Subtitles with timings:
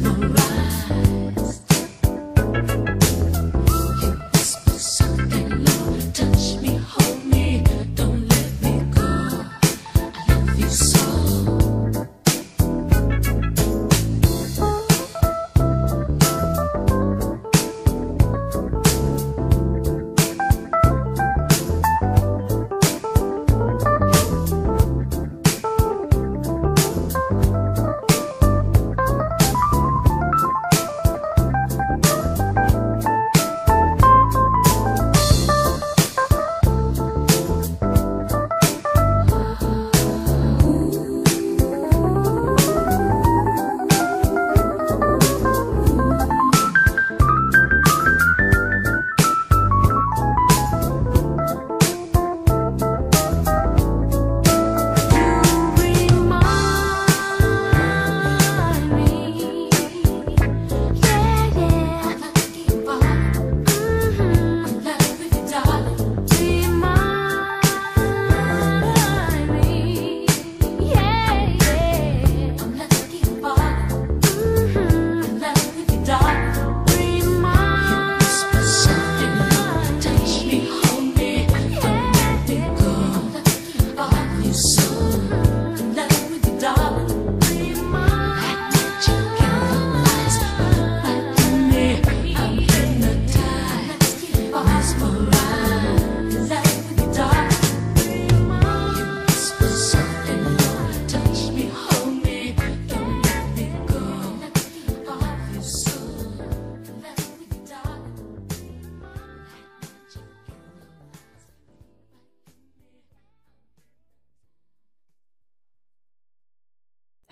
[0.00, 0.47] no right.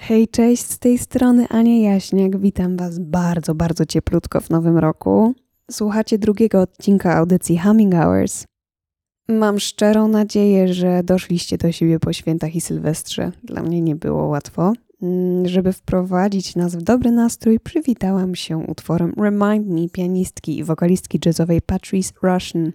[0.09, 2.41] Hej, cześć, z tej strony Ania Jaśniak.
[2.41, 5.35] Witam Was bardzo, bardzo cieplutko w nowym roku.
[5.71, 8.45] Słuchacie drugiego odcinka audycji Humming Hours.
[9.29, 13.33] Mam szczerą nadzieję, że doszliście do siebie po świętach i sylwestrze.
[13.45, 14.73] Dla mnie nie było łatwo.
[15.03, 21.19] Mm, żeby wprowadzić nas w dobry nastrój, przywitałam się utworem Remind Me pianistki i wokalistki
[21.27, 22.73] jazzowej Patrice Russian.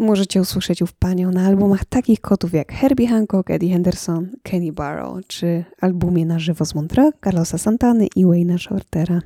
[0.00, 5.26] Możecie usłyszeć ów panią na albumach takich kotów jak Herbie Hancock, Eddie Henderson, Kenny Barrow,
[5.26, 9.20] czy albumie na żywo z Montreux, Carlosa Santany i Wayne'a Shortera.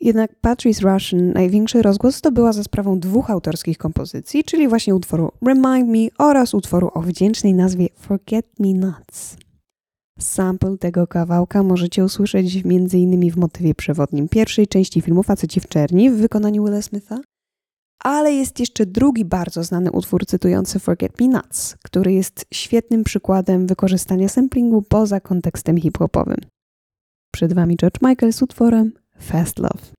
[0.00, 5.88] Jednak Patrice Russian największy rozgłos zdobyła za sprawą dwóch autorskich kompozycji, czyli właśnie utworu Remind
[5.88, 9.36] Me oraz utworu o wdzięcznej nazwie Forget Me Nots.
[10.18, 13.30] Sample tego kawałka możecie usłyszeć m.in.
[13.30, 17.20] w motywie przewodnim pierwszej części filmu Faceci w Czerni w wykonaniu Willa Smitha,
[18.04, 23.66] ale jest jeszcze drugi bardzo znany utwór cytujący Forget Me Nuts, który jest świetnym przykładem
[23.66, 26.38] wykorzystania samplingu poza kontekstem hip-hopowym.
[27.34, 29.92] Przed Wami George Michael z utworem Fast Love.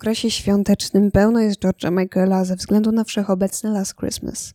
[0.00, 4.54] Okresie świątecznym pełno jest George'a Michaela ze względu na wszechobecny Last Christmas.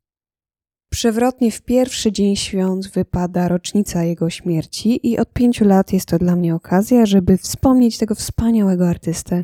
[0.91, 6.17] Przewrotnie w pierwszy dzień świąt wypada rocznica jego śmierci i od pięciu lat jest to
[6.17, 9.43] dla mnie okazja, żeby wspomnieć tego wspaniałego artystę.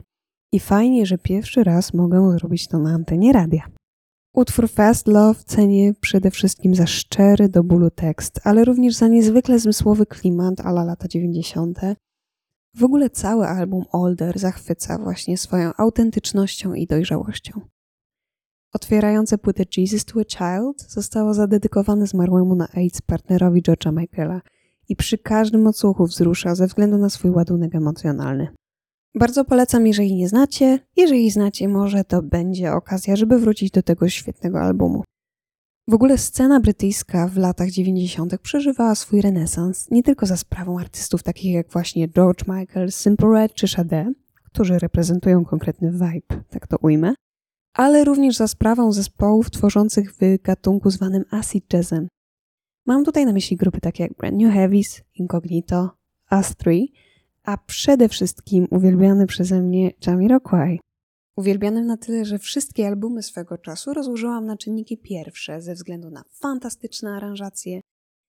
[0.52, 3.68] I fajnie, że pierwszy raz mogę zrobić to na antenie radia.
[4.36, 9.60] Utwór Fast Love cenię przede wszystkim za szczery do bólu tekst, ale również za niezwykle
[9.60, 11.80] zmysłowy klimat ala lata 90.
[12.76, 17.62] W ogóle cały album Older zachwyca właśnie swoją autentycznością i dojrzałością.
[18.74, 24.42] Otwierające płytę Jesus to a Child zostało zadedykowane zmarłemu na AIDS partnerowi George'a Michaela
[24.90, 28.48] i przy każdym odsłuchu wzrusza ze względu na swój ładunek emocjonalny.
[29.16, 30.80] Bardzo polecam, jeżeli nie znacie.
[30.98, 35.04] Jeżeli znacie, może to będzie okazja, żeby wrócić do tego świetnego albumu.
[35.92, 38.38] W ogóle scena brytyjska w latach 90.
[38.38, 43.54] przeżywała swój renesans nie tylko za sprawą artystów takich jak właśnie George Michael, Simple Red
[43.54, 47.14] czy Sade, którzy reprezentują konkretny vibe, tak to ujmę,
[47.74, 52.08] ale również za sprawą zespołów tworzących w gatunku zwanym acid jazzem.
[52.86, 55.90] Mam tutaj na myśli grupy takie jak Brand New Heavies, Incognito,
[56.32, 56.94] Us Three,
[57.44, 60.80] a przede wszystkim uwielbiany przeze mnie Jamiroquai.
[61.42, 66.24] Uwielbianym na tyle, że wszystkie albumy swego czasu rozłożyłam na czynniki pierwsze ze względu na
[66.30, 67.82] fantastyczne aranżacje,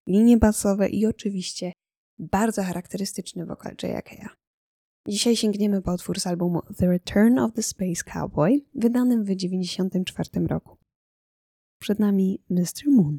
[0.09, 1.73] linie basowe i oczywiście
[2.19, 4.29] bardzo charakterystyczny wokal J.A.K.'a.
[5.09, 10.47] Dzisiaj sięgniemy po utwór z albumu The Return of the Space Cowboy, wydanym w 1994
[10.47, 10.77] roku.
[11.81, 12.91] Przed nami Mr.
[12.91, 13.19] Moon.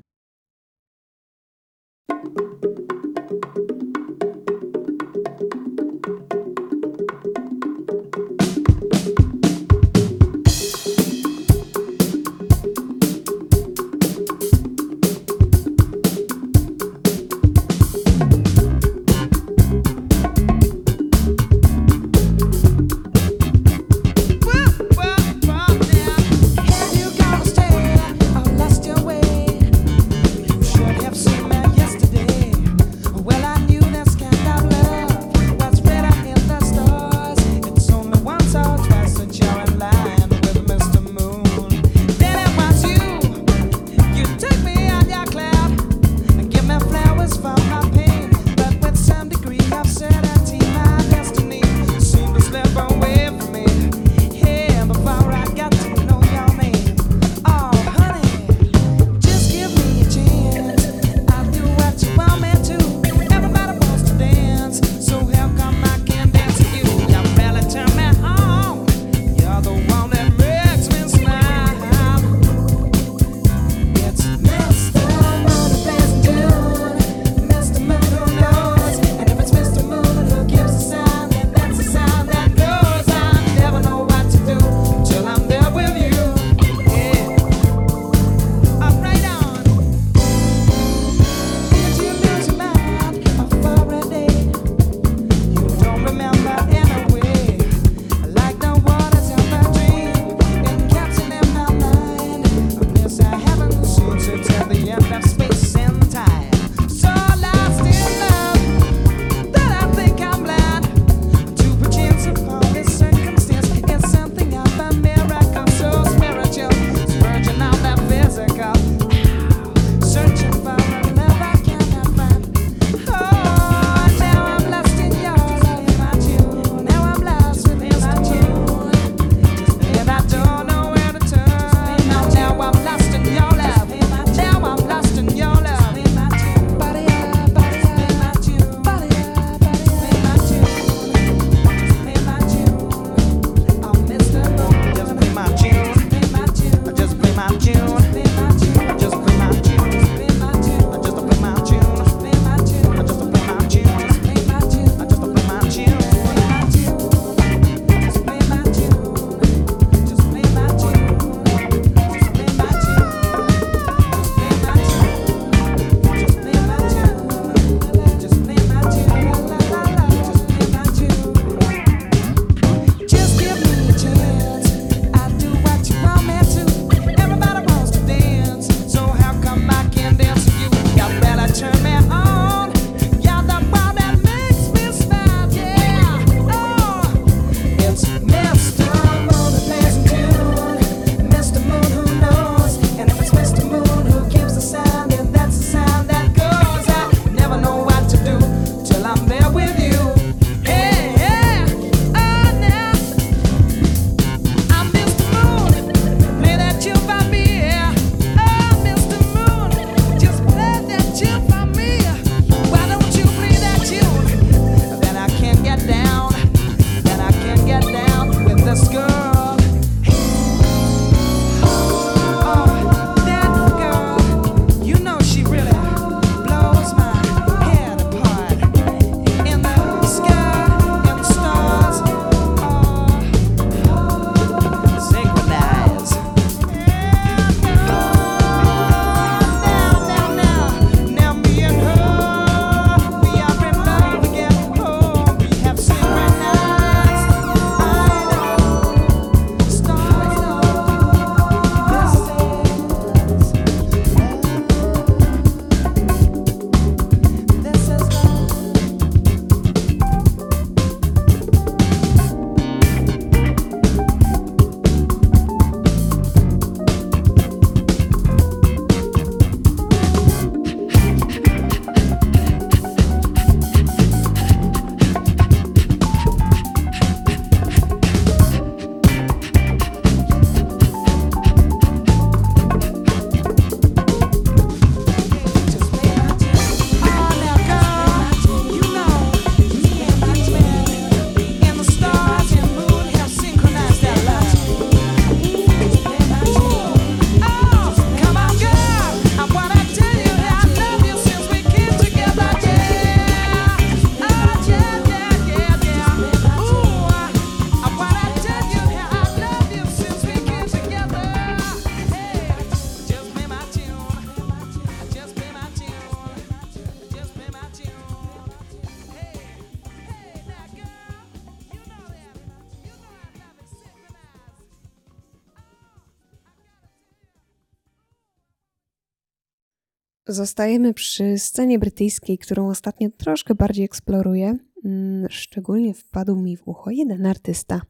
[330.34, 334.58] Zostajemy przy scenie brytyjskiej, którą ostatnio troszkę bardziej eksploruję.
[334.86, 337.82] Mm, szczególnie wpadł mi w ucho jeden artysta.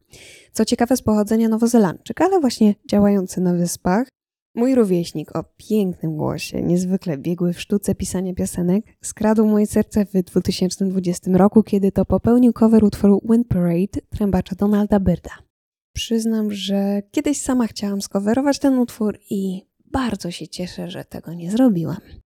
[0.52, 4.08] Co ciekawe, z pochodzenia Nowozelandczyk, ale właśnie działający na wyspach.
[4.54, 10.12] Mój rówieśnik o pięknym głosie, niezwykle biegły w sztuce pisania piosenek, skradł moje serce w
[10.12, 15.30] 2020 roku, kiedy to popełnił cover utworu Wind Parade trębacza Donalda Byrda.
[15.92, 21.50] Przyznam, że kiedyś sama chciałam skowerować ten utwór i bardzo się cieszę, że tego nie
[21.50, 22.23] zrobiłam.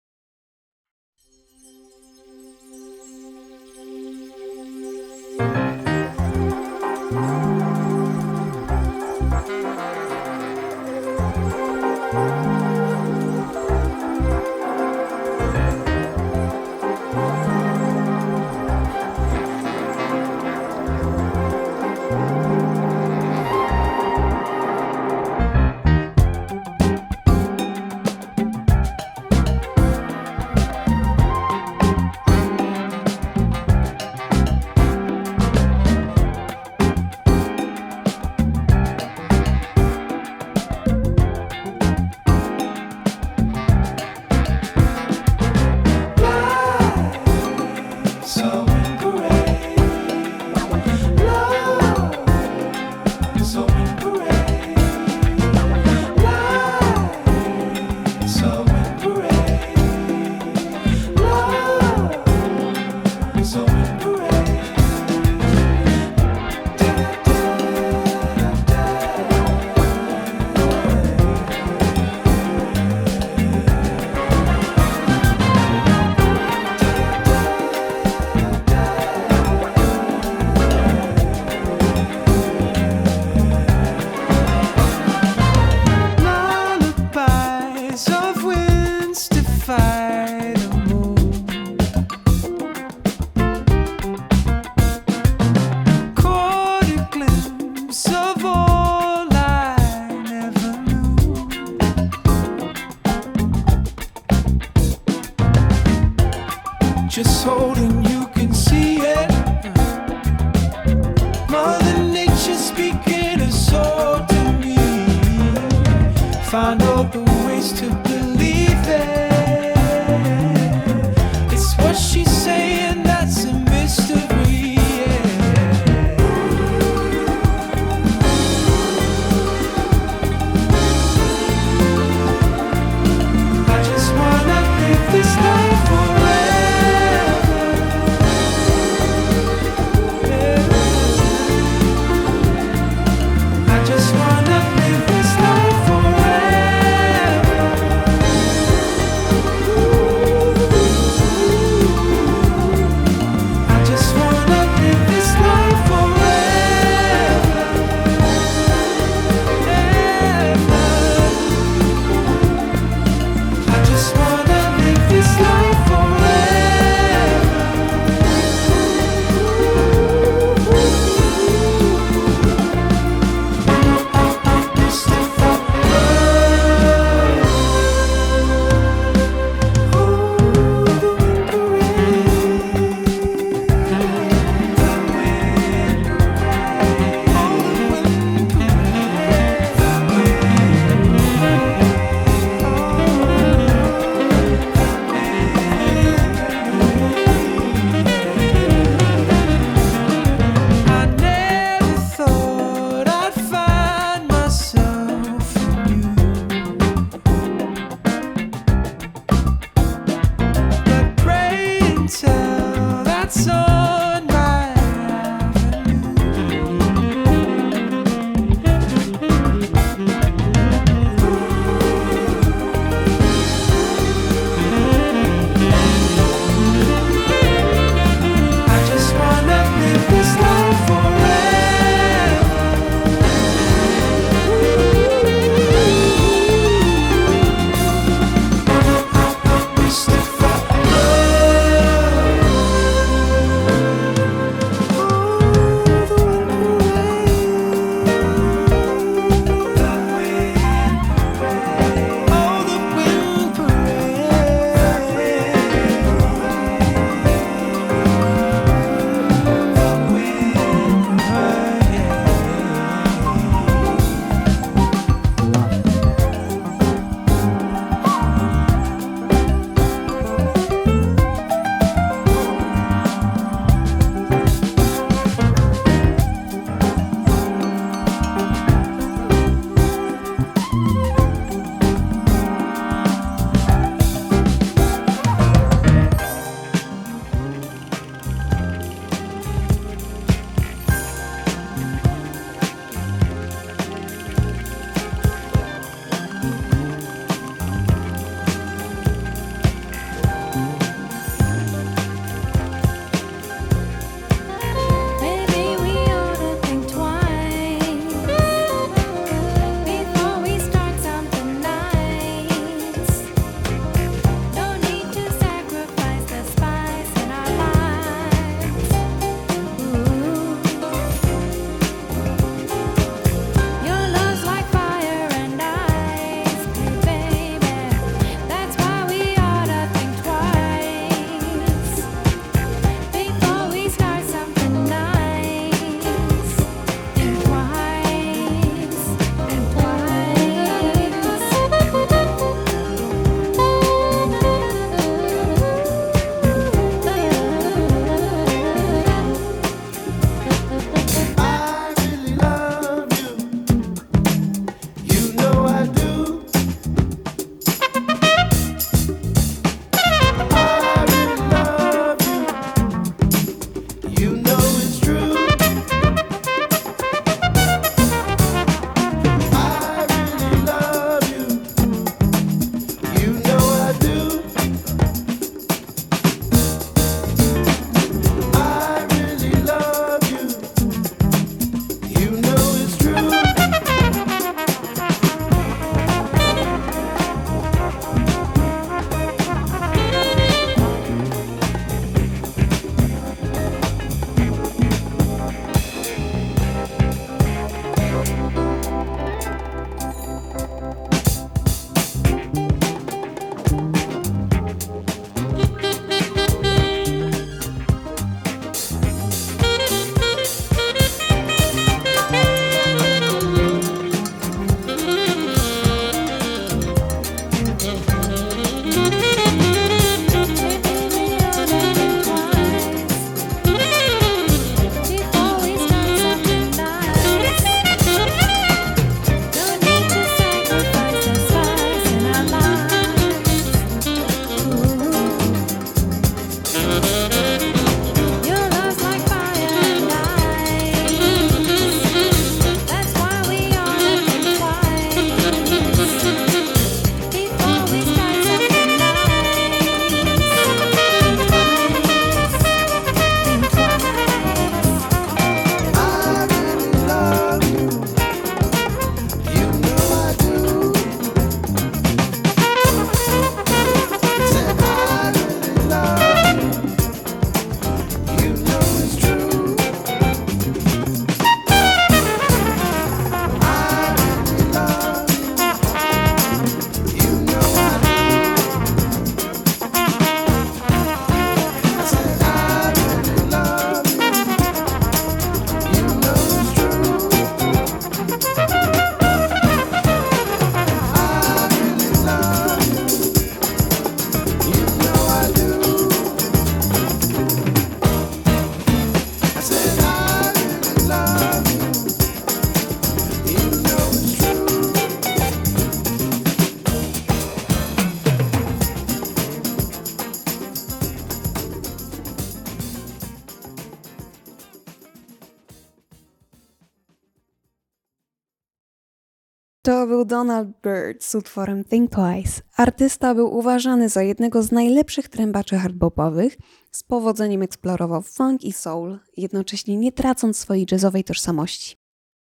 [520.44, 522.62] Donald Byrd z utworem Think Twice.
[522.78, 526.58] Artysta był uważany za jednego z najlepszych trębaczy hardbopowych,
[526.92, 531.96] z powodzeniem eksplorował funk i soul, jednocześnie nie tracąc swojej jazzowej tożsamości.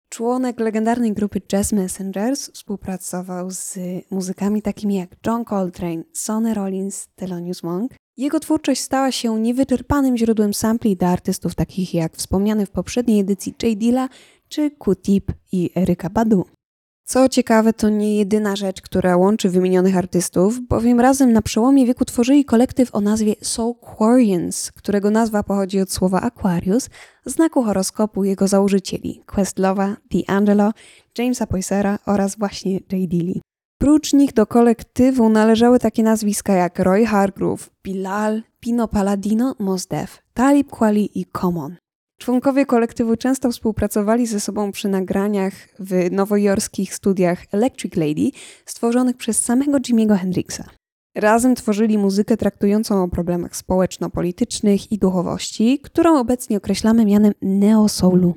[0.09, 3.77] Członek legendarnej grupy Jazz Messengers współpracował z
[4.11, 7.91] muzykami takimi jak John Coltrane, Sonny Rollins, Thelonious Monk.
[8.17, 13.55] Jego twórczość stała się niewyczerpanym źródłem sampli dla artystów takich jak wspomniany w poprzedniej edycji
[13.63, 13.77] J.
[13.77, 14.09] Dilla
[14.49, 16.45] czy Q-Tip i Eryka Badu.
[17.05, 22.05] Co ciekawe, to nie jedyna rzecz, która łączy wymienionych artystów, bowiem razem na przełomie wieku
[22.05, 26.89] tworzyli kolektyw o nazwie Soulquarians, którego nazwa pochodzi od słowa Aquarius,
[27.25, 30.71] znaku horoskopu jego założycieli Questlowa, D'Angelo,
[31.17, 32.83] Jamesa Poysera oraz właśnie J.
[32.89, 33.41] Dilly.
[33.77, 40.21] Prócz nich do kolektywu należały takie nazwiska jak Roy Hargrove, Bilal, Pino Palladino, Mos Def,
[40.33, 41.75] Talib Kweli i Common.
[42.17, 48.31] Członkowie kolektywu często współpracowali ze sobą przy nagraniach w nowojorskich studiach Electric Lady
[48.65, 50.63] stworzonych przez samego Jimiego Hendrixa.
[51.15, 58.33] Razem tworzyli muzykę traktującą o problemach społeczno-politycznych i duchowości, którą obecnie określamy mianem neo-soulu.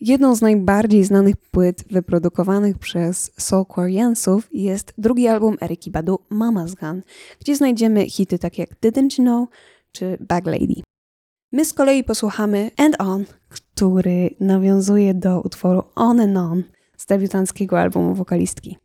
[0.00, 7.02] Jedną z najbardziej znanych płyt wyprodukowanych przez Soulquariansów jest drugi album Eriki Badu Mama's Gun,
[7.40, 9.48] gdzie znajdziemy hity takie jak Didn't You Know
[9.92, 10.82] czy Bag Lady.
[11.56, 16.62] My z kolei posłuchamy End On, który nawiązuje do utworu On and On
[16.96, 18.76] z debiutanckiego albumu wokalistki.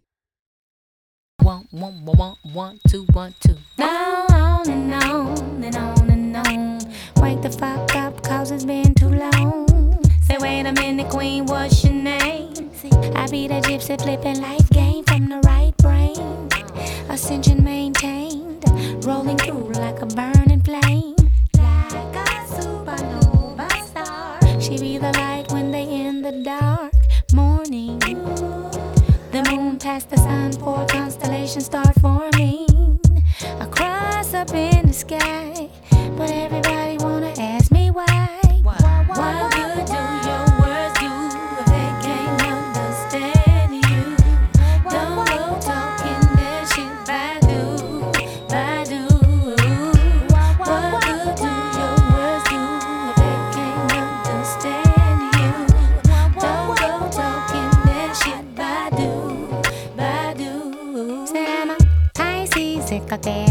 [1.45, 3.55] One, one, one, one, two, one, two.
[3.77, 6.79] Now on and on and on and on.
[7.23, 9.67] Wake the fuck up, cause it's been too long.
[10.27, 12.53] Say, wait a minute, queen, what's your name?
[12.73, 16.47] See, I be the gypsy flipping life game from the right brain.
[17.09, 18.63] Ascension maintained,
[19.05, 19.70] rolling through
[31.53, 32.99] constellations start forming
[33.59, 35.60] across up in the sky.
[63.11, 63.50] かけ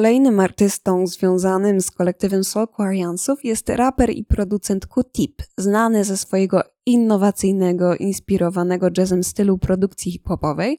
[0.00, 7.96] Kolejnym artystą związanym z kolektywem Soulquariansów jest raper i producent Q-Tip, znany ze swojego innowacyjnego,
[7.96, 10.78] inspirowanego jazzem stylu produkcji hip-hopowej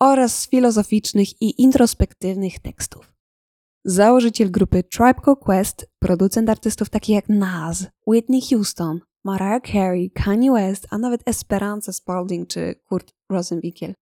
[0.00, 3.12] oraz z filozoficznych i introspektywnych tekstów.
[3.84, 10.52] Założyciel grupy Tribe Called Quest, producent artystów takich jak Nas, Whitney Houston, Mariah Carey, Kanye
[10.52, 13.94] West, a nawet Esperanza Spalding czy Kurt Rosenwinkel.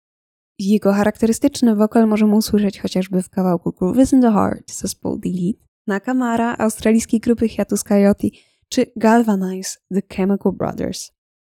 [0.58, 6.56] Jego charakterystyczny wokal możemy usłyszeć chociażby w kawałku Grooves in the Heart zespołu Delete, Nakamara
[6.58, 8.28] australijskiej grupy Hiatus Coyote
[8.68, 11.12] czy Galvanize The Chemical Brothers.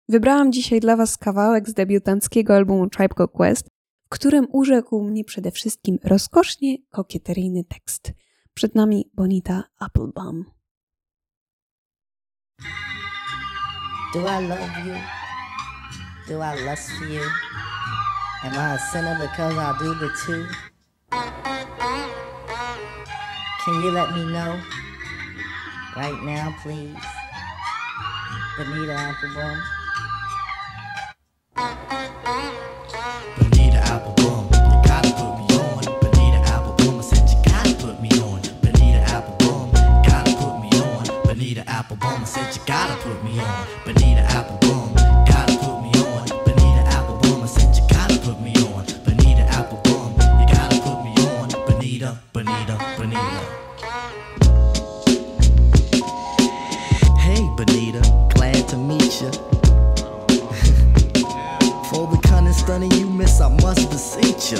[0.09, 3.69] Wybrałam dzisiaj dla Was kawałek z debiutanckiego albumu Tribe Called Quest,
[4.07, 8.13] w którym urzekł mnie przede wszystkim rozkosznie kokieteryjny tekst.
[8.55, 10.45] Przed nami Bonita Applebaum.
[14.15, 14.95] Do I love you?
[16.29, 17.21] Do I lust for you?
[18.45, 20.47] Am I a sinner because I do the two?
[23.65, 24.61] Can you let me know?
[25.97, 26.95] Right now, please.
[28.59, 29.59] Bonita Applebaum.
[33.39, 35.83] Bonita Applebaum, you gotta put me on.
[36.01, 38.41] Bonita Applebaum, I said you gotta put me on.
[38.63, 39.73] Bonita Applebaum,
[40.05, 41.05] gotta put me on.
[41.25, 43.67] Bonita Applebaum, I said you gotta put me on.
[43.85, 44.86] Bonita Applebaum,
[52.47, 53.43] Bonita, Bonita.
[57.19, 58.01] Hey, Bonita,
[58.37, 59.33] glad to meet you.
[61.91, 64.59] For the cunning stunning you miss, I must beseech you.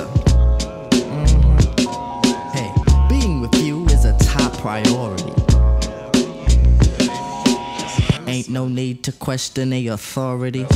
[0.99, 2.59] Mm-hmm.
[2.59, 2.73] Hey,
[3.09, 5.33] being with you is a top priority.
[8.27, 10.67] Ain't no need to question the authority.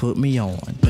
[0.00, 0.89] Put me on.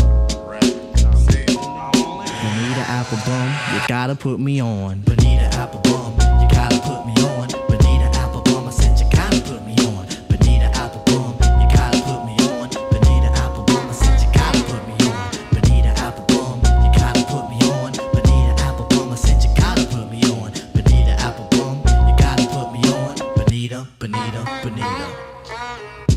[2.91, 4.99] Applebaum, you gotta put me on.
[5.01, 6.11] Bonita Applebaum,
[6.41, 7.47] you gotta put me on.
[7.69, 10.05] Bonita Applebaum, I said you gotta put me on.
[10.27, 11.31] Bonita Applebaum,
[11.61, 12.67] you gotta put me on.
[12.91, 15.31] Bonita Applebaum, I said you gotta put me on.
[15.55, 17.93] Bonita Applebaum, you gotta put me on.
[18.11, 20.51] Bonita Applebaum, I said you gotta put me on.
[20.75, 23.15] Bonita Applebaum, you gotta put me on.
[23.37, 26.10] Bonita, Bonita, Bonita.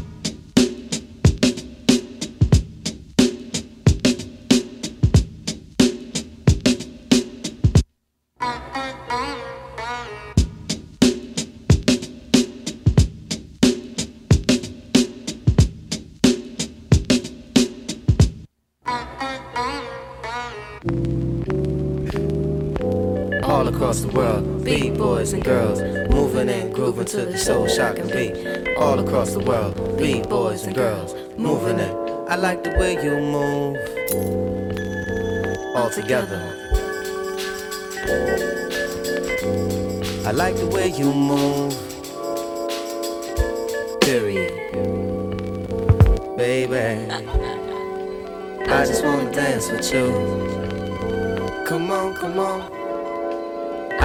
[23.95, 24.64] Across the world.
[24.64, 25.80] Beat boys and girls
[26.11, 28.76] moving and grooving to the soul shocking beat.
[28.76, 29.97] All across the world.
[29.99, 31.95] Beat boys and girls moving it.
[32.28, 33.76] I like the way you move.
[35.76, 36.42] All together.
[40.26, 41.74] I like the way you move.
[44.01, 44.53] Period.
[46.36, 47.12] Baby.
[48.66, 50.11] I just wanna dance with you.
[51.66, 52.74] Come on, come on.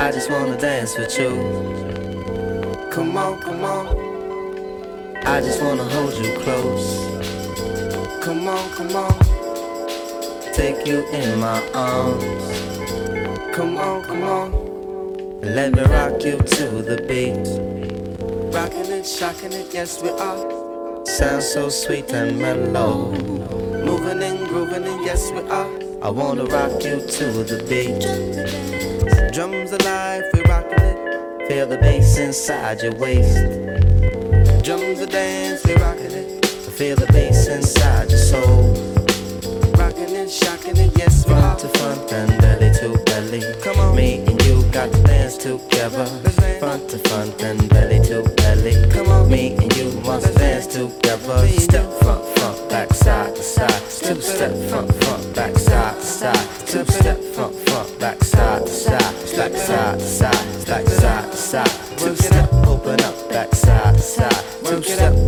[0.10, 1.30] I just wanna dance with you.
[2.89, 3.86] Come on, come on.
[5.24, 7.05] I just wanna hold you close.
[8.20, 9.20] Come on, come on.
[10.51, 12.43] Take you in my arms.
[13.55, 15.41] Come on, come on.
[15.41, 17.45] Let me rock you to the beat.
[18.51, 21.05] Rocking it, shocking it, yes we are.
[21.05, 23.12] Sounds so sweet and mellow.
[23.12, 25.70] Moving and grooving it, yes we are.
[26.01, 28.78] I wanna rock you to the beat.
[29.39, 31.47] Drums alive, we rockin' it.
[31.47, 33.37] Feel the bass inside your waist.
[34.65, 36.45] Drums a dance, we rockin' it.
[36.45, 38.73] Feel the bass inside your soul.
[39.77, 41.55] Rockin' it, shockin' it, yes we are.
[41.55, 43.41] to front and belly to belly.
[43.63, 46.05] Come on, me and you got to dance together.
[46.59, 48.91] Front to front and belly to belly.
[48.91, 51.47] Come on, me and you must dance together.
[51.47, 53.83] Step front, front, back, side to side.
[54.03, 56.67] Two step front, front, back, side to side.
[56.67, 59.15] Two step front, front, back, side side.
[59.26, 61.97] Stack side side, stack side side.
[61.97, 64.43] Two step open up, back side side.
[64.65, 65.18] Two step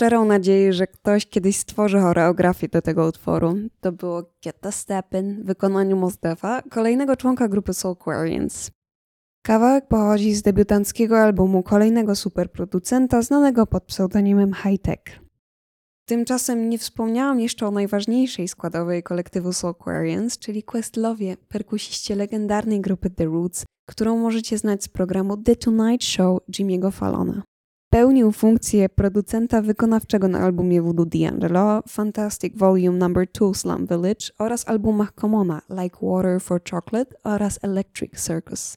[0.00, 3.54] szczerą nadzieję, że ktoś kiedyś stworzy choreografię do tego utworu.
[3.80, 8.70] To było Get the w wykonaniu Mosdefa, kolejnego członka grupy Soulquarians.
[9.42, 15.20] Kawałek pochodzi z debiutanckiego albumu kolejnego superproducenta znanego pod pseudonimem High Tech.
[16.08, 23.24] Tymczasem nie wspomniałam jeszcze o najważniejszej składowej kolektywu Soulquarians, czyli Questlowie, perkusiście legendarnej grupy The
[23.24, 27.42] Roots, którą możecie znać z programu The Tonight Show Jimmy'ego Fallona.
[27.90, 33.08] Pełnił funkcję producenta wykonawczego na albumie Voodoo D'Angelo, Fantastic Volume No.
[33.08, 38.74] 2 Slum Village oraz albumach Commona Like Water for Chocolate oraz Electric Circus.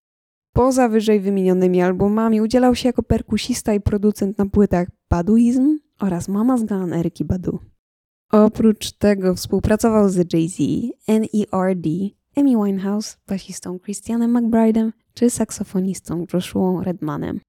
[0.54, 6.66] Poza wyżej wymienionymi albumami udzielał się jako perkusista i producent na płytach Baduizm oraz Mama's
[6.66, 7.60] Gun Eryki Badu.
[8.32, 10.58] Oprócz tego współpracował z Jay-Z,
[11.08, 11.90] N.E.R.D.,
[12.38, 17.40] Amy Winehouse, basistą Christianem McBride'em czy saksofonistą Joshua Redmanem.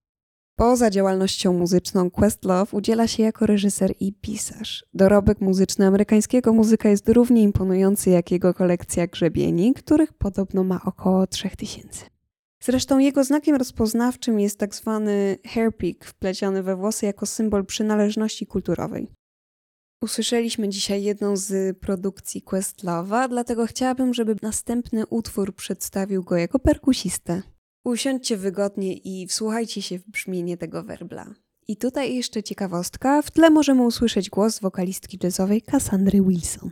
[0.56, 4.84] Poza działalnością muzyczną Questlove udziela się jako reżyser i pisarz.
[4.94, 11.26] Dorobek muzyczny amerykańskiego muzyka jest równie imponujący jak jego kolekcja grzebieni, których podobno ma około
[11.26, 12.04] 3000.
[12.62, 19.08] Zresztą jego znakiem rozpoznawczym jest tak zwany hairpick wpleciony we włosy jako symbol przynależności kulturowej.
[20.02, 27.42] Usłyszeliśmy dzisiaj jedną z produkcji Questlove'a, dlatego chciałabym, żeby następny utwór przedstawił go jako perkusistę.
[27.84, 31.34] Usiądźcie wygodnie i wsłuchajcie się w brzmienie tego werbla.
[31.68, 36.70] I tutaj jeszcze ciekawostka, w tle możemy usłyszeć głos wokalistki jazzowej Cassandry Wilson.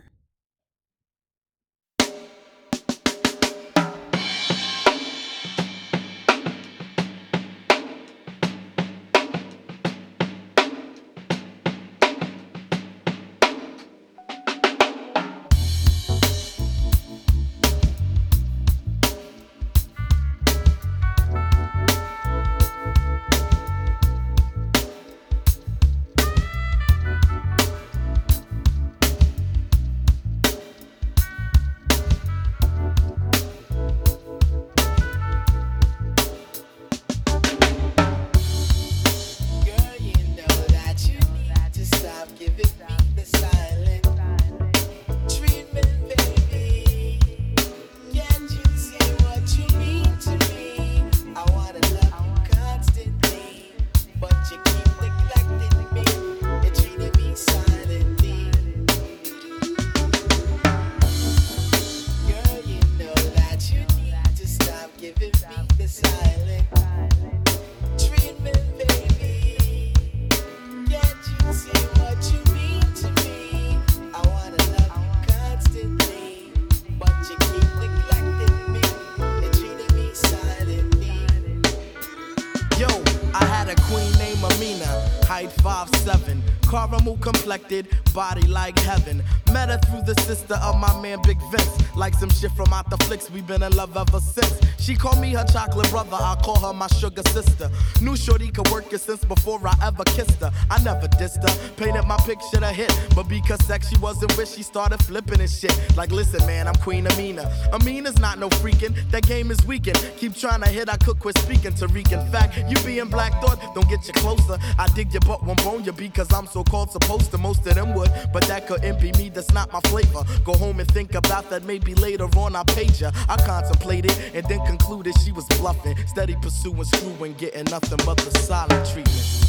[85.33, 89.23] Height 5'7, caramel complected, body like heaven.
[89.51, 91.95] Met her through the sister of my man Big Vince.
[91.95, 94.59] Like some shit from out the flicks, we been in love ever since.
[94.77, 97.71] She called me her chocolate brother, I call her my sugar sister.
[97.99, 100.51] Knew Shorty could work it since before I ever kissed her.
[100.69, 102.93] I never dissed her, painted my picture to hit.
[103.15, 105.75] But because sex she wasn't with, she started flipping and shit.
[105.97, 107.51] Like, listen, man, I'm Queen Amina.
[107.73, 109.97] Amina's not no freaking, that game is weakened.
[110.17, 111.71] Keep trying to hit, I could quit speaking.
[111.71, 114.59] Tariq, in fact, you being Black Thought, don't get you closer.
[114.77, 117.37] I dig your butt, won't bone you because I'm so called supposed to.
[117.37, 120.23] Most of them would, but that couldn't be me, that's not my flavor.
[120.43, 123.11] Go home and think about that, maybe later on I page her.
[123.29, 125.95] I contemplated and then concluded she was bluffing.
[126.07, 129.43] Steady pursuing, screwing, getting nothing but the silent treatment.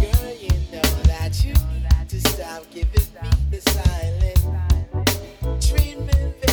[0.00, 4.36] Girl, you know that you need to stop giving me the silent
[5.60, 6.45] treatment,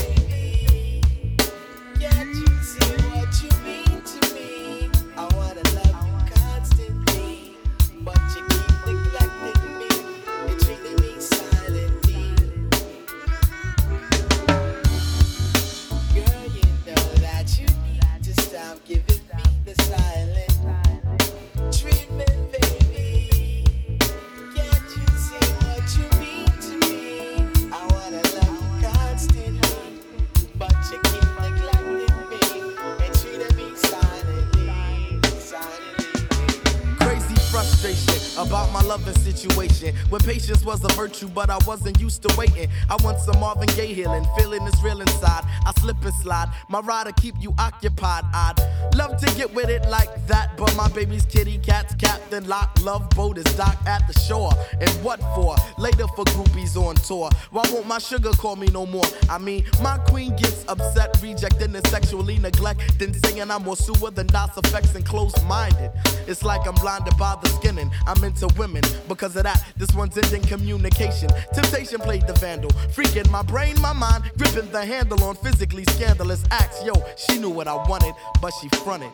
[38.93, 39.95] loving situation.
[40.09, 42.69] When patience was a virtue, but I wasn't used to waiting.
[42.91, 45.43] I want some Marvin Gaye healing, feeling is real inside.
[45.65, 48.23] I slip and slide, my ride to keep you occupied.
[48.35, 48.53] I'd
[48.95, 52.69] love to get with it like that, but my baby's kitty cat's captain lock.
[52.83, 54.51] Love boat is docked at the shore.
[54.79, 55.55] And what for?
[55.79, 57.31] Later for groupies on tour.
[57.49, 59.05] Why won't my sugar call me no more?
[59.27, 64.27] I mean, my queen gets upset, rejecting and sexually neglecting, saying I'm more sewer than
[64.27, 65.89] DOS effects and close minded.
[66.27, 67.89] It's like I'm blinded by the skinning.
[68.05, 68.82] I'm into women.
[69.07, 71.29] Because of that, this one's ending communication.
[71.53, 72.71] Temptation played the vandal.
[72.95, 76.83] Freaking my brain, my mind, gripping the handle on physically scandalous acts.
[76.83, 79.11] Yo, she knew what I wanted, but she fronted.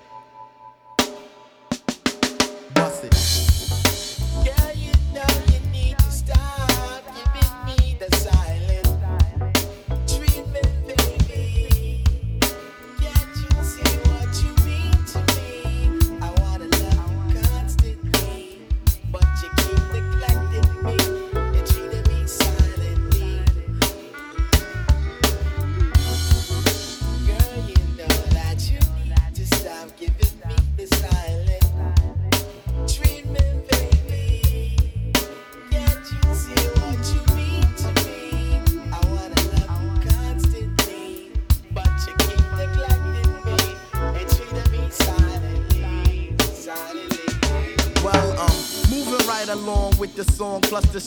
[50.69, 50.99] Plus the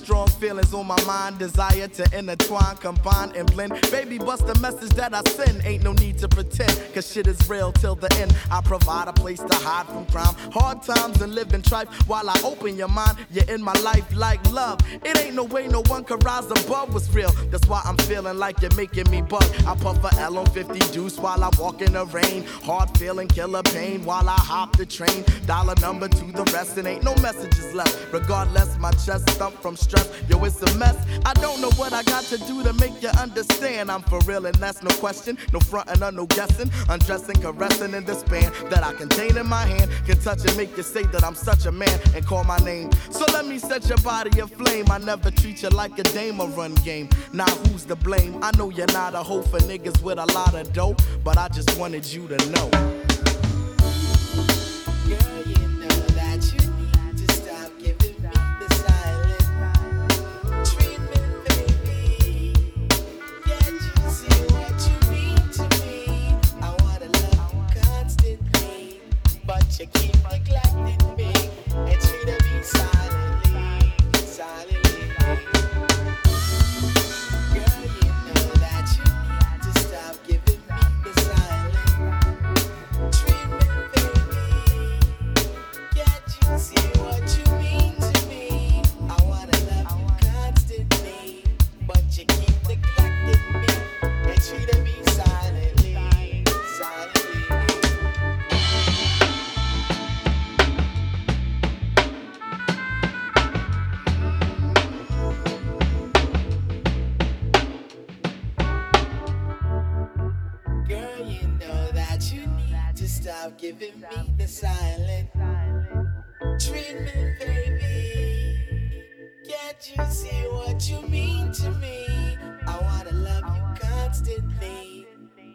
[0.43, 3.81] feelings on my mind, desire to intertwine, combine, and blend.
[3.93, 5.65] Baby, bust the message that I send.
[5.65, 8.37] Ain't no need to pretend, cause shit is real till the end.
[8.51, 11.87] I provide a place to hide from crime, hard times and live in trife.
[12.09, 14.81] While I open your mind, you're in my life like love.
[15.05, 17.31] It ain't no way no one could rise above what's real.
[17.53, 19.45] That's why I'm feeling like you're making me bug.
[19.65, 22.45] I puff a L on 50 juice while I walk in the rain.
[22.65, 25.23] Hard feeling, killer pain while I hop the train.
[25.47, 28.13] Dollar number to the rest, and ain't no messages left.
[28.13, 30.09] Regardless, my chest thump from stress.
[30.33, 30.97] Yo, it's a mess.
[31.27, 33.91] I don't know what I got to do to make you understand.
[33.91, 35.37] I'm for real, and that's no question.
[35.53, 36.71] No frontin' or no guessing.
[36.89, 39.91] Undressing, caressing in the span that I contain in my hand.
[40.07, 42.91] Can touch and make you say that I'm such a man and call my name.
[43.11, 44.91] So let me set your body aflame.
[44.91, 47.11] I never treat you like a dame or run game.
[47.35, 48.43] Now who's to blame?
[48.43, 51.49] I know you're not a hoe for niggas with a lot of dough, but I
[51.49, 52.71] just wanted you to know.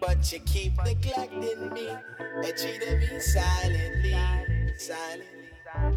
[0.07, 4.15] But you keep neglecting me and treating me silently,
[4.77, 5.49] silently,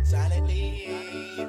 [0.03, 1.49] silently.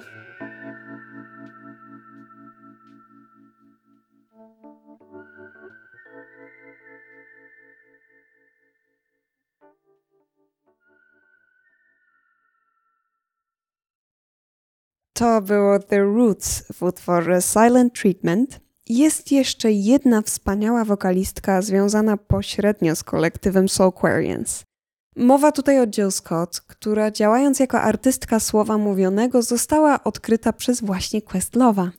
[15.13, 18.60] To było The Roots w utworze Silent Treatment.
[18.89, 24.63] Jest jeszcze jedna wspaniała wokalistka związana pośrednio z kolektywem Soulquarians.
[25.15, 31.21] Mowa tutaj o Jill Scott, która działając jako artystka słowa mówionego została odkryta przez właśnie
[31.21, 31.89] Questlove'a.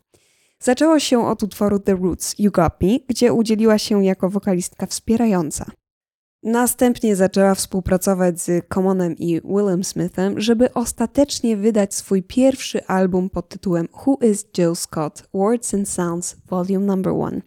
[0.58, 5.70] Zaczęło się od utworu The Roots You Got Me, gdzie udzieliła się jako wokalistka wspierająca.
[6.44, 13.48] Następnie zaczęła współpracować z Commonem i Willem Smithem, żeby ostatecznie wydać swój pierwszy album pod
[13.48, 15.22] tytułem Who is Jill Scott?
[15.34, 17.42] Words and Sounds Volume Number 1.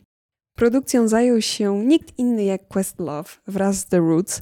[0.57, 4.41] Produkcją zajął się nikt inny jak Questlove wraz z The Roots.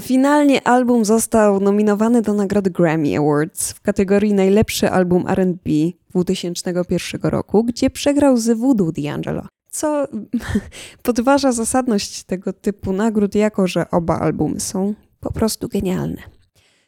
[0.00, 5.70] Finalnie album został nominowany do nagrody Grammy Awards w kategorii Najlepszy album R&B
[6.10, 10.06] 2001 roku, gdzie przegrał z Voodoo D'Angelo co
[11.02, 16.22] podważa zasadność tego typu nagród, jako że oba albumy są po prostu genialne.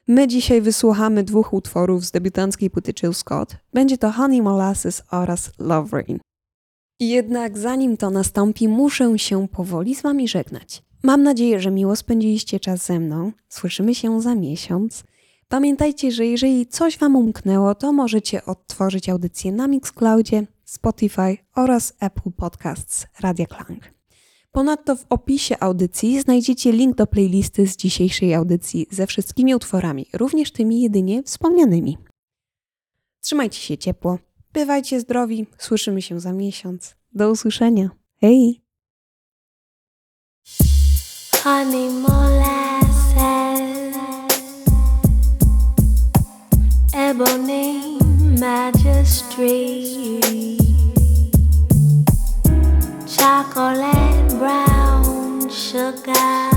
[0.09, 3.57] My dzisiaj wysłuchamy dwóch utworów z debiutanckiej płyty Jill Scott.
[3.73, 6.19] Będzie to Honey Molasses oraz Love Rain.
[7.01, 10.83] Jednak zanim to nastąpi, muszę się powoli z Wami żegnać.
[11.03, 13.33] Mam nadzieję, że miło spędziliście czas ze mną.
[13.49, 15.05] Słyszymy się za miesiąc.
[15.49, 22.31] Pamiętajcie, że jeżeli coś Wam umknęło, to możecie odtworzyć audycję na Mixcloudzie, Spotify oraz Apple
[22.37, 23.95] Podcasts Radia Klang.
[24.53, 30.53] Ponadto w opisie audycji znajdziecie link do playlisty z dzisiejszej audycji ze wszystkimi utworami, również
[30.53, 31.99] tymi jedynie wspomnianymi.
[33.21, 34.19] Trzymajcie się ciepło,
[34.53, 36.97] bywajcie zdrowi, słyszymy się za miesiąc.
[37.13, 37.91] Do usłyszenia.
[38.21, 38.61] Hej!
[41.43, 42.05] Honey
[48.37, 49.85] magistry,
[53.07, 56.51] chocolate brown sugar,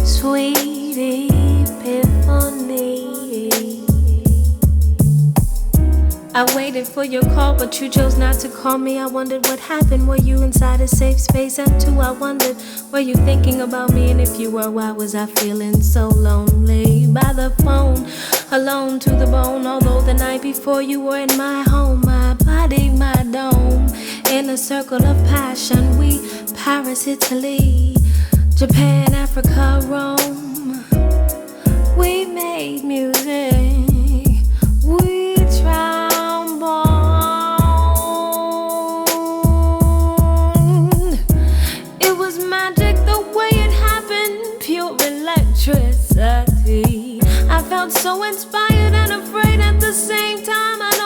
[0.00, 0.77] sweet
[6.38, 8.96] I waited for your call, but you chose not to call me.
[8.96, 10.06] I wondered what happened.
[10.06, 11.58] Were you inside a safe space?
[11.58, 12.56] And two, I wondered,
[12.92, 14.12] were you thinking about me?
[14.12, 17.08] And if you were, why was I feeling so lonely?
[17.08, 18.06] By the phone,
[18.52, 19.66] alone to the bone.
[19.66, 23.88] Although the night before you were in my home, my body, my dome.
[24.30, 26.20] In a circle of passion, we
[26.54, 27.96] Paris, Italy,
[28.54, 30.84] Japan, Africa, Rome.
[31.98, 33.77] We made music.
[48.08, 50.80] So inspired and afraid at the same time.
[50.80, 50.97] I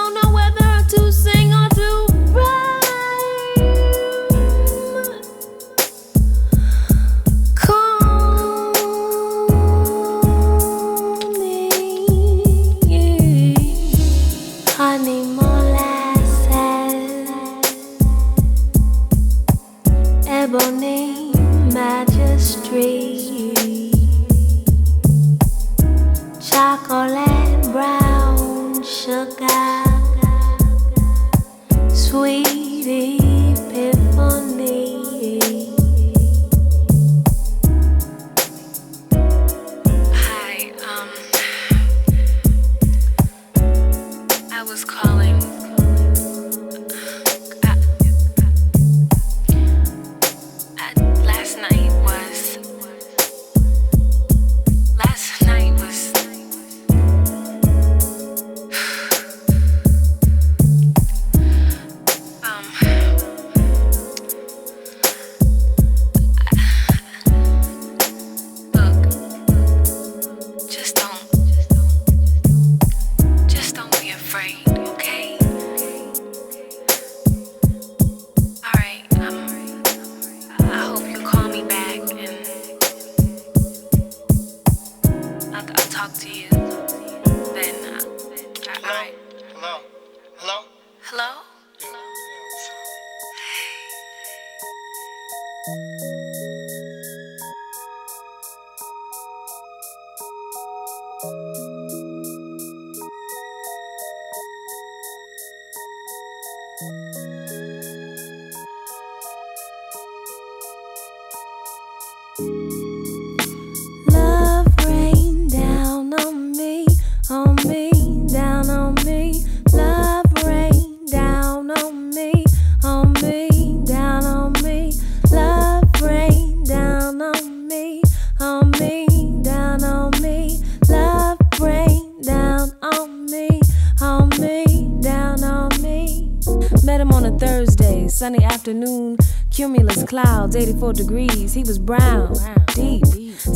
[140.73, 141.55] 44 degrees.
[141.55, 142.62] He was brown.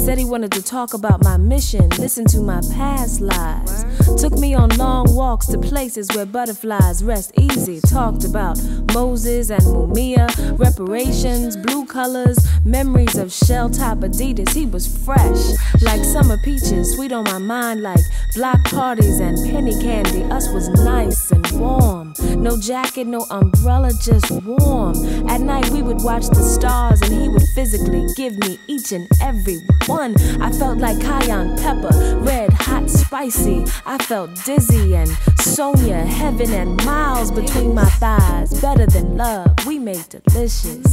[0.07, 3.85] Said he wanted to talk about my mission, listen to my past lives.
[4.23, 7.81] Took me on long walks to places where butterflies rest easy.
[7.81, 8.57] Talked about
[8.95, 10.29] Moses and Mumia,
[10.61, 14.55] reparations, blue colors, memories of shell top Adidas.
[14.55, 15.43] He was fresh,
[15.83, 18.05] like summer peaches, sweet on my mind, like
[18.37, 20.23] block parties and penny candy.
[20.31, 22.15] Us was nice and warm.
[22.37, 24.95] No jacket, no umbrella, just warm.
[25.29, 29.09] At night, we would watch the stars, and he would physically give me each and
[29.21, 30.15] every one.
[30.41, 31.91] I felt like cayenne pepper,
[32.21, 33.65] red, hot, spicy.
[33.85, 35.09] I felt dizzy and
[35.41, 38.61] Sonia, heaven and miles between my thighs.
[38.61, 40.85] Better than love, we made delicious.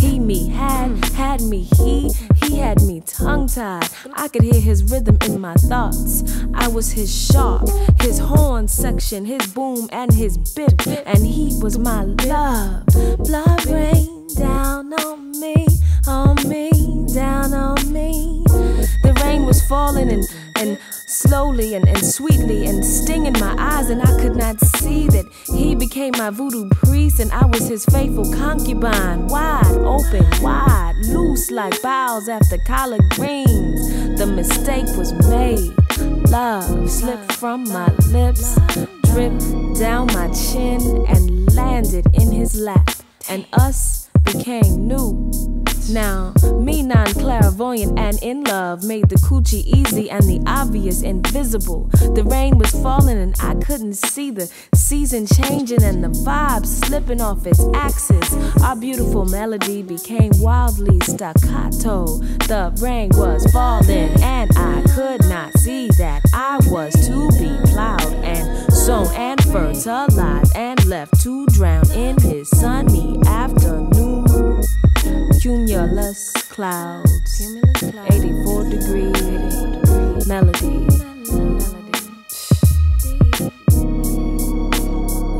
[0.00, 3.90] He, me, had, had me, he, he had me tongue tied.
[4.14, 6.24] I could hear his rhythm in my thoughts.
[6.54, 7.68] I was his sharp,
[8.00, 12.86] his horn section, his boom and his bip, and he was my love.
[13.18, 15.66] Blood rain down on me,
[16.06, 16.70] on me,
[17.14, 18.42] down on me.
[19.02, 20.24] The rain was falling and
[20.56, 25.24] and slowly and, and sweetly and stinging my eyes, and I could not see that
[25.52, 29.26] he became my voodoo priest and I was his faithful concubine.
[29.26, 34.18] Wide open, wide, loose like boughs after collard greens.
[34.18, 35.72] The mistake was made.
[36.30, 38.56] Love slipped from my lips,
[39.12, 42.88] dripped down my chin, and landed in his lap.
[43.28, 45.30] And us became new.
[45.90, 51.88] Now, me non clairvoyant and in love made the coochie easy and the obvious invisible.
[52.14, 57.20] The rain was falling and I couldn't see the season changing and the vibe slipping
[57.20, 58.32] off its axis.
[58.62, 62.18] Our beautiful melody became wildly staccato.
[62.46, 68.14] The rain was falling and I could not see that I was to be plowed
[68.24, 74.60] and sown and fertilized and left to drown in his sunny afternoon.
[75.40, 77.40] Cumulus clouds,
[78.10, 80.88] 84 degrees, melody.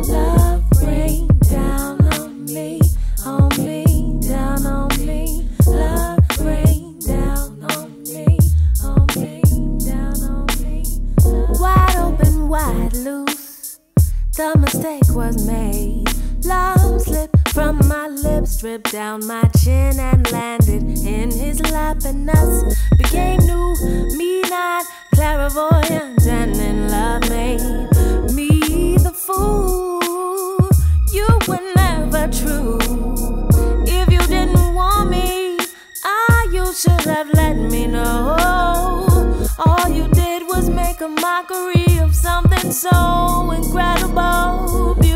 [0.07, 2.81] Love rain down on me,
[3.27, 5.49] on me, down on me.
[5.67, 8.39] Love rain down on me,
[8.85, 9.43] on me,
[9.85, 10.85] down on me.
[11.59, 13.22] Wide open, wide loose.
[14.35, 16.09] The mistake was made.
[16.47, 21.99] Love slipped from my lips, dripped down my chin, and landed in his lap.
[22.07, 23.75] And us became new.
[24.17, 27.61] Me not clairvoyant, and in love made
[28.33, 30.01] me the fool.
[31.13, 32.79] You were never true.
[33.87, 35.59] If you didn't want me,
[36.07, 38.35] ah, you should have let me know.
[39.59, 41.82] All you did was make a mockery
[42.13, 45.12] something so incredible, beautiful.